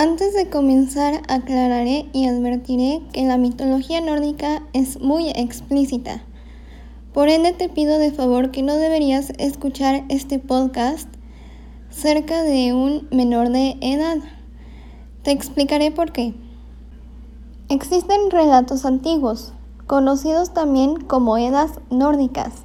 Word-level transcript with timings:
Antes 0.00 0.32
de 0.32 0.48
comenzar 0.48 1.20
aclararé 1.28 2.08
y 2.14 2.24
advertiré 2.24 3.02
que 3.12 3.22
la 3.24 3.36
mitología 3.36 4.00
nórdica 4.00 4.62
es 4.72 4.98
muy 4.98 5.28
explícita. 5.28 6.22
Por 7.12 7.28
ende 7.28 7.52
te 7.52 7.68
pido 7.68 7.98
de 7.98 8.10
favor 8.10 8.50
que 8.50 8.62
no 8.62 8.76
deberías 8.76 9.30
escuchar 9.36 10.04
este 10.08 10.38
podcast 10.38 11.06
cerca 11.90 12.42
de 12.42 12.72
un 12.72 13.08
menor 13.10 13.50
de 13.50 13.76
edad. 13.82 14.16
Te 15.22 15.32
explicaré 15.32 15.90
por 15.90 16.12
qué. 16.12 16.32
Existen 17.68 18.30
relatos 18.30 18.86
antiguos, 18.86 19.52
conocidos 19.86 20.54
también 20.54 20.96
como 20.96 21.36
Edas 21.36 21.72
nórdicas, 21.90 22.64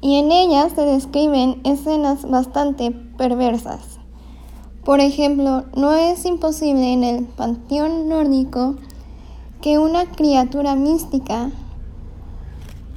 y 0.00 0.18
en 0.18 0.32
ellas 0.32 0.72
se 0.74 0.82
describen 0.82 1.60
escenas 1.62 2.28
bastante 2.28 2.90
perversas. 2.90 3.95
Por 4.86 5.00
ejemplo, 5.00 5.64
no 5.74 5.94
es 5.94 6.24
imposible 6.26 6.92
en 6.92 7.02
el 7.02 7.24
panteón 7.24 8.08
nórdico 8.08 8.76
que 9.60 9.80
una 9.80 10.04
criatura 10.04 10.76
mística 10.76 11.50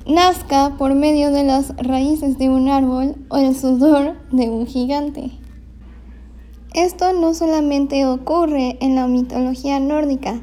nazca 0.06 0.76
por 0.78 0.94
medio 0.94 1.32
de 1.32 1.44
las 1.44 1.76
raíces 1.78 2.38
de 2.38 2.48
un 2.48 2.70
árbol 2.70 3.16
o 3.30 3.38
el 3.38 3.56
sudor 3.56 4.18
de 4.32 4.52
un 4.52 4.68
gigante. 4.68 5.32
Esto 6.76 7.12
no 7.14 7.34
solamente 7.34 8.06
ocurre 8.06 8.78
en 8.82 8.94
la 8.94 9.08
mitología 9.08 9.80
nórdica, 9.80 10.42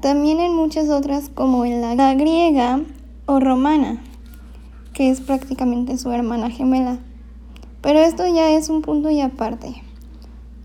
también 0.00 0.40
en 0.40 0.56
muchas 0.56 0.88
otras 0.88 1.28
como 1.28 1.66
en 1.66 1.82
la 1.82 2.14
griega 2.14 2.80
o 3.26 3.40
romana, 3.40 4.02
que 4.94 5.10
es 5.10 5.20
prácticamente 5.20 5.98
su 5.98 6.10
hermana 6.12 6.48
gemela. 6.48 6.98
Pero 7.82 7.98
esto 7.98 8.26
ya 8.26 8.52
es 8.52 8.70
un 8.70 8.80
punto 8.80 9.10
y 9.10 9.20
aparte. 9.20 9.82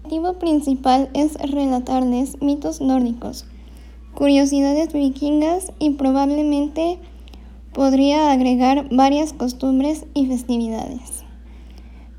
El 0.08 0.14
objetivo 0.14 0.40
principal 0.40 1.10
es 1.14 1.34
relatarles 1.34 2.42
mitos 2.42 2.80
nórdicos, 2.80 3.46
curiosidades 4.14 4.94
vikingas 4.94 5.74
y 5.80 5.96
probablemente 5.96 6.98
podría 7.74 8.32
agregar 8.32 8.88
varias 8.90 9.34
costumbres 9.34 10.06
y 10.14 10.28
festividades. 10.28 11.26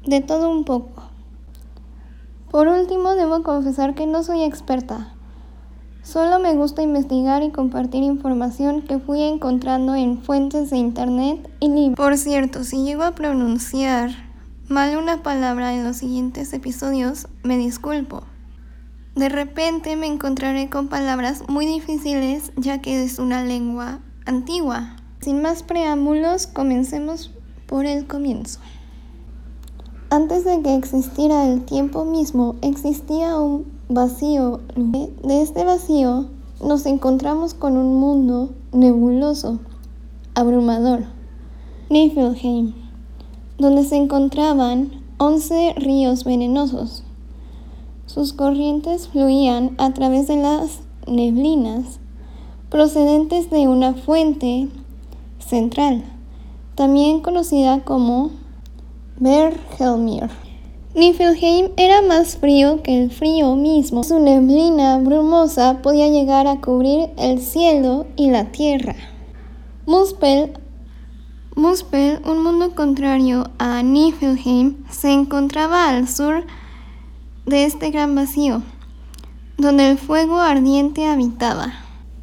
De 0.04 0.20
todo 0.20 0.50
un 0.50 0.64
poco. 0.64 1.04
Por 2.50 2.68
último, 2.68 3.14
debo 3.14 3.42
confesar 3.42 3.94
que 3.94 4.06
no 4.06 4.22
soy 4.22 4.42
experta. 4.42 5.14
Solo 6.02 6.40
me 6.40 6.52
gusta 6.52 6.82
investigar 6.82 7.42
y 7.42 7.52
compartir 7.52 8.02
información 8.02 8.82
que 8.82 8.98
fui 8.98 9.22
encontrando 9.22 9.94
en 9.94 10.18
fuentes 10.18 10.68
de 10.68 10.76
internet 10.76 11.50
y 11.58 11.70
libros. 11.70 11.96
Por 11.96 12.18
cierto, 12.18 12.64
si 12.64 12.84
llego 12.84 13.04
a 13.04 13.14
pronunciar 13.14 14.27
mal 14.68 14.96
una 14.98 15.22
palabra 15.22 15.74
en 15.74 15.84
los 15.84 15.96
siguientes 15.96 16.52
episodios, 16.52 17.26
me 17.42 17.56
disculpo. 17.56 18.22
De 19.14 19.28
repente 19.28 19.96
me 19.96 20.06
encontraré 20.06 20.68
con 20.68 20.88
palabras 20.88 21.42
muy 21.48 21.66
difíciles 21.66 22.52
ya 22.56 22.80
que 22.80 23.02
es 23.02 23.18
una 23.18 23.42
lengua 23.42 24.00
antigua. 24.26 24.96
Sin 25.20 25.42
más 25.42 25.62
preámbulos, 25.62 26.46
comencemos 26.46 27.32
por 27.66 27.86
el 27.86 28.06
comienzo. 28.06 28.60
Antes 30.10 30.44
de 30.44 30.62
que 30.62 30.76
existiera 30.76 31.46
el 31.46 31.64
tiempo 31.64 32.04
mismo, 32.04 32.56
existía 32.62 33.38
un 33.38 33.66
vacío. 33.88 34.60
De 34.76 35.42
este 35.42 35.64
vacío 35.64 36.28
nos 36.62 36.86
encontramos 36.86 37.54
con 37.54 37.76
un 37.76 37.98
mundo 37.98 38.54
nebuloso, 38.72 39.58
abrumador. 40.34 41.04
Niflheim 41.90 42.77
donde 43.58 43.84
se 43.84 43.96
encontraban 43.96 45.02
once 45.18 45.74
ríos 45.76 46.24
venenosos. 46.24 47.02
Sus 48.06 48.32
corrientes 48.32 49.08
fluían 49.08 49.74
a 49.78 49.92
través 49.92 50.28
de 50.28 50.36
las 50.36 50.80
neblinas 51.06 52.00
procedentes 52.70 53.50
de 53.50 53.68
una 53.68 53.94
fuente 53.94 54.68
central, 55.38 56.04
también 56.74 57.20
conocida 57.20 57.84
como 57.84 58.30
Bergelmir. 59.18 60.30
Niflheim 60.94 61.70
era 61.76 62.02
más 62.02 62.36
frío 62.36 62.82
que 62.82 63.02
el 63.02 63.10
frío 63.10 63.54
mismo. 63.56 64.02
Su 64.02 64.18
neblina 64.18 64.98
brumosa 64.98 65.80
podía 65.82 66.08
llegar 66.08 66.46
a 66.46 66.60
cubrir 66.60 67.10
el 67.16 67.40
cielo 67.40 68.06
y 68.16 68.30
la 68.30 68.46
tierra. 68.46 68.96
Muspel 69.86 70.52
Muspel, 71.58 72.22
un 72.24 72.44
mundo 72.44 72.76
contrario 72.76 73.50
a 73.58 73.82
Niflheim, 73.82 74.76
se 74.90 75.10
encontraba 75.10 75.88
al 75.88 76.06
sur 76.06 76.44
de 77.46 77.64
este 77.64 77.90
gran 77.90 78.14
vacío, 78.14 78.62
donde 79.56 79.90
el 79.90 79.98
fuego 79.98 80.38
ardiente 80.38 81.08
habitaba. 81.08 81.72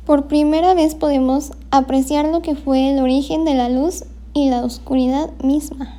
Por 0.05 0.27
primera 0.27 0.73
vez 0.73 0.95
podemos 0.95 1.51
apreciar 1.69 2.27
lo 2.29 2.41
que 2.41 2.55
fue 2.55 2.93
el 2.93 2.99
origen 3.01 3.43
de 3.43 3.55
la 3.55 3.67
luz 3.67 4.05
y 4.33 4.49
la 4.49 4.63
oscuridad 4.63 5.29
misma. 5.43 5.93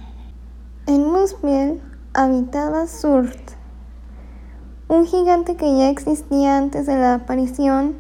En 0.87 1.07
Muspel 1.07 1.83
habitaba 2.15 2.87
Surt, 2.87 3.51
un 4.89 5.05
gigante 5.05 5.57
que 5.57 5.77
ya 5.77 5.91
existía 5.91 6.57
antes 6.57 6.87
de 6.87 6.97
la 6.97 7.13
aparición 7.17 7.97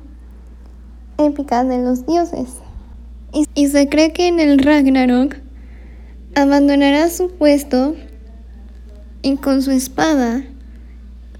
épica 1.18 1.62
de 1.62 1.82
los 1.82 2.06
dioses. 2.06 2.62
Y, 3.32 3.68
se 3.68 3.88
cree 3.88 4.12
que 4.12 4.28
en 4.28 4.40
el 4.40 4.58
Ragnarok 4.58 5.36
abandonará 6.34 7.10
su 7.10 7.30
puesto 7.36 7.96
y 9.22 9.36
con 9.36 9.62
su 9.62 9.70
espada 9.70 10.44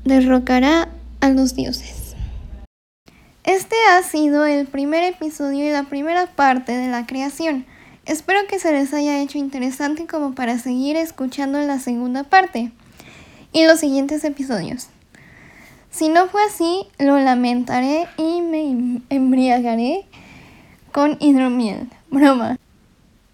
derrocará 0.04 0.88
a 1.20 1.30
los 1.30 1.54
dioses. 1.54 2.14
Este 3.44 3.76
ha 3.90 4.02
sido 4.02 4.44
el 4.44 4.66
primer 4.66 5.04
episodio 5.04 5.64
y 5.64 5.70
la 5.70 5.84
primera 5.84 6.26
parte 6.26 6.72
de 6.72 6.88
la 6.88 7.06
creación. 7.06 7.64
Espero 8.04 8.40
que 8.48 8.58
se 8.58 8.72
les 8.72 8.92
haya 8.92 9.20
hecho 9.20 9.38
interesante 9.38 10.06
como 10.06 10.34
para 10.34 10.58
seguir 10.58 10.96
escuchando 10.96 11.60
la 11.60 11.78
segunda 11.78 12.24
parte 12.24 12.72
y 13.52 13.64
los 13.64 13.80
siguientes 13.80 14.24
episodios. 14.24 14.88
Si 15.90 16.08
no 16.08 16.26
fue 16.26 16.42
así, 16.44 16.86
lo 16.98 17.18
lamentaré 17.18 18.06
y 18.18 18.42
me 18.42 19.00
embriagaré 19.08 20.04
con 20.96 21.18
hidromiel. 21.20 21.90
Broma. 22.10 22.56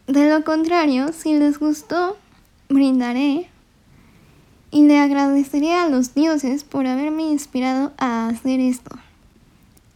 De 0.09 0.29
lo 0.29 0.43
contrario, 0.43 1.13
si 1.13 1.39
les 1.39 1.61
gustó, 1.61 2.17
brindaré 2.69 3.49
y 4.73 4.83
le 4.83 4.99
agradeceré 4.99 5.73
a 5.75 5.89
los 5.89 6.13
dioses 6.13 6.65
por 6.65 6.89
haberme 6.89 7.23
inspirado 7.23 7.93
a 7.99 8.27
hacer 8.27 8.59
esto. 8.59 8.91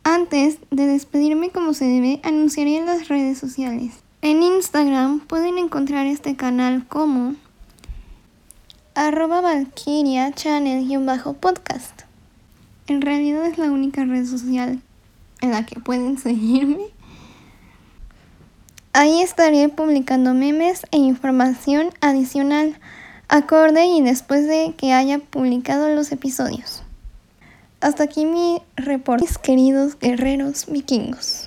Antes 0.04 0.58
de 0.70 0.86
despedirme 0.86 1.50
como 1.50 1.74
se 1.74 1.86
debe, 1.86 2.20
anunciaré 2.22 2.76
en 2.76 2.86
las 2.86 3.08
redes 3.08 3.36
sociales. 3.36 3.94
En 4.22 4.44
Instagram 4.44 5.18
pueden 5.18 5.58
encontrar 5.58 6.06
este 6.06 6.36
canal 6.36 6.86
como 6.86 7.34
arroba 8.94 9.40
valkyria 9.40 10.30
channel-podcast. 10.30 12.02
En 12.86 13.02
realidad 13.02 13.44
es 13.44 13.58
la 13.58 13.72
única 13.72 14.04
red 14.04 14.24
social 14.24 14.80
en 15.40 15.50
la 15.50 15.66
que 15.66 15.80
pueden 15.80 16.16
seguirme. 16.16 16.95
Ahí 18.98 19.20
estaré 19.20 19.68
publicando 19.68 20.32
memes 20.32 20.86
e 20.90 20.96
información 20.96 21.90
adicional 22.00 22.78
acorde 23.28 23.84
y 23.84 24.00
después 24.00 24.48
de 24.48 24.72
que 24.74 24.94
haya 24.94 25.18
publicado 25.18 25.90
los 25.90 26.12
episodios. 26.12 26.82
Hasta 27.82 28.04
aquí 28.04 28.24
mi 28.24 28.62
reporte, 28.74 29.26
queridos 29.42 29.98
guerreros 29.98 30.64
vikingos. 30.66 31.46